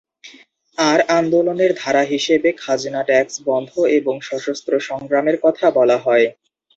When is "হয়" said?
5.97-6.25